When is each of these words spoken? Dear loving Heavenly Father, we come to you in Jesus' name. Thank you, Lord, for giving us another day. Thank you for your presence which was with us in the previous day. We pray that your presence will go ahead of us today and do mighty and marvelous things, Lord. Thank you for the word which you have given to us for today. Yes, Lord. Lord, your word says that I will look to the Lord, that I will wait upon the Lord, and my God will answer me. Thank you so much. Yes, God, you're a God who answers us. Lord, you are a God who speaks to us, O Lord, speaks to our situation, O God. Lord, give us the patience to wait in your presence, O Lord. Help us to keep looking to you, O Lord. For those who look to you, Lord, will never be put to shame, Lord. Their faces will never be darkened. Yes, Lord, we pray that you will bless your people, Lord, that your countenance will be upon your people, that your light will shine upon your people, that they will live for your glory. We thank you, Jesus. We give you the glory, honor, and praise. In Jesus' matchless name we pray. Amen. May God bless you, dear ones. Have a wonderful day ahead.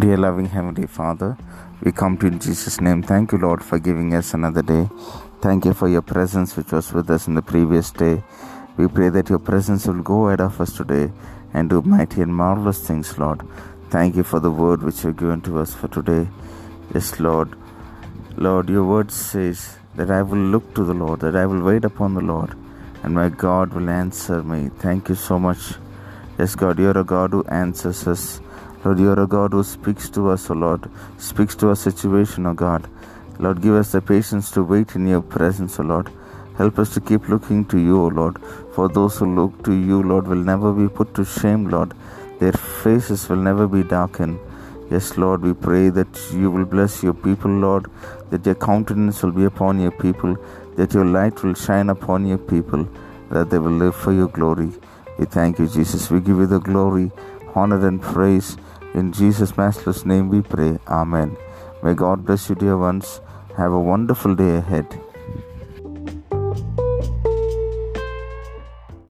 Dear 0.00 0.16
loving 0.16 0.46
Heavenly 0.46 0.86
Father, 0.86 1.36
we 1.82 1.92
come 1.92 2.16
to 2.18 2.26
you 2.26 2.32
in 2.32 2.38
Jesus' 2.40 2.80
name. 2.80 3.02
Thank 3.02 3.32
you, 3.32 3.38
Lord, 3.38 3.62
for 3.62 3.78
giving 3.78 4.14
us 4.14 4.32
another 4.32 4.62
day. 4.62 4.88
Thank 5.42 5.66
you 5.66 5.74
for 5.74 5.88
your 5.88 6.00
presence 6.00 6.56
which 6.56 6.72
was 6.72 6.90
with 6.90 7.10
us 7.10 7.26
in 7.26 7.34
the 7.34 7.42
previous 7.42 7.90
day. 7.90 8.22
We 8.78 8.88
pray 8.88 9.10
that 9.10 9.28
your 9.28 9.40
presence 9.40 9.86
will 9.86 10.02
go 10.02 10.28
ahead 10.28 10.40
of 10.40 10.58
us 10.58 10.74
today 10.74 11.12
and 11.52 11.68
do 11.68 11.82
mighty 11.82 12.22
and 12.22 12.34
marvelous 12.34 12.80
things, 12.86 13.18
Lord. 13.18 13.42
Thank 13.90 14.16
you 14.16 14.22
for 14.22 14.40
the 14.40 14.50
word 14.50 14.82
which 14.82 15.02
you 15.04 15.08
have 15.08 15.18
given 15.18 15.42
to 15.42 15.58
us 15.58 15.74
for 15.74 15.88
today. 15.88 16.28
Yes, 16.94 17.20
Lord. 17.20 17.54
Lord, 18.38 18.70
your 18.70 18.84
word 18.84 19.10
says 19.10 19.76
that 19.96 20.10
I 20.10 20.22
will 20.22 20.38
look 20.38 20.74
to 20.76 20.84
the 20.84 20.94
Lord, 20.94 21.20
that 21.20 21.36
I 21.36 21.44
will 21.44 21.62
wait 21.62 21.84
upon 21.84 22.14
the 22.14 22.22
Lord, 22.22 22.56
and 23.02 23.14
my 23.14 23.28
God 23.28 23.74
will 23.74 23.90
answer 23.90 24.42
me. 24.42 24.70
Thank 24.78 25.10
you 25.10 25.14
so 25.14 25.38
much. 25.38 25.74
Yes, 26.38 26.54
God, 26.54 26.78
you're 26.78 26.96
a 26.96 27.04
God 27.04 27.32
who 27.32 27.44
answers 27.48 28.06
us. 28.06 28.40
Lord, 28.84 28.98
you 28.98 29.10
are 29.10 29.20
a 29.22 29.26
God 29.26 29.52
who 29.52 29.62
speaks 29.62 30.08
to 30.10 30.30
us, 30.30 30.48
O 30.50 30.54
Lord, 30.54 30.90
speaks 31.18 31.54
to 31.56 31.68
our 31.68 31.76
situation, 31.76 32.46
O 32.46 32.54
God. 32.54 32.88
Lord, 33.38 33.60
give 33.60 33.74
us 33.74 33.92
the 33.92 34.00
patience 34.00 34.50
to 34.52 34.62
wait 34.62 34.94
in 34.94 35.06
your 35.06 35.20
presence, 35.20 35.78
O 35.78 35.82
Lord. 35.82 36.10
Help 36.56 36.78
us 36.78 36.94
to 36.94 37.00
keep 37.00 37.28
looking 37.28 37.64
to 37.66 37.78
you, 37.78 38.00
O 38.02 38.06
Lord. 38.06 38.38
For 38.74 38.88
those 38.88 39.18
who 39.18 39.34
look 39.34 39.62
to 39.64 39.72
you, 39.72 40.02
Lord, 40.02 40.26
will 40.26 40.44
never 40.52 40.72
be 40.72 40.88
put 40.88 41.14
to 41.14 41.24
shame, 41.26 41.68
Lord. 41.68 41.92
Their 42.38 42.52
faces 42.52 43.28
will 43.28 43.36
never 43.36 43.68
be 43.68 43.82
darkened. 43.82 44.38
Yes, 44.90 45.16
Lord, 45.18 45.42
we 45.42 45.52
pray 45.52 45.90
that 45.90 46.30
you 46.32 46.50
will 46.50 46.64
bless 46.64 47.02
your 47.02 47.14
people, 47.14 47.50
Lord, 47.50 47.90
that 48.30 48.44
your 48.46 48.54
countenance 48.54 49.22
will 49.22 49.32
be 49.32 49.44
upon 49.44 49.78
your 49.78 49.90
people, 49.92 50.36
that 50.76 50.94
your 50.94 51.04
light 51.04 51.42
will 51.42 51.54
shine 51.54 51.90
upon 51.90 52.26
your 52.26 52.38
people, 52.38 52.88
that 53.30 53.50
they 53.50 53.58
will 53.58 53.70
live 53.70 53.94
for 53.94 54.12
your 54.12 54.28
glory. 54.28 54.72
We 55.18 55.26
thank 55.26 55.58
you, 55.58 55.68
Jesus. 55.68 56.10
We 56.10 56.20
give 56.20 56.38
you 56.38 56.46
the 56.46 56.60
glory, 56.60 57.12
honor, 57.54 57.86
and 57.86 58.00
praise. 58.00 58.56
In 58.94 59.12
Jesus' 59.12 59.56
matchless 59.56 60.04
name 60.04 60.28
we 60.28 60.42
pray. 60.42 60.78
Amen. 60.88 61.36
May 61.82 61.94
God 61.94 62.24
bless 62.24 62.48
you, 62.48 62.54
dear 62.54 62.76
ones. 62.76 63.20
Have 63.56 63.72
a 63.72 63.80
wonderful 63.80 64.34
day 64.34 64.56
ahead. 64.56 65.00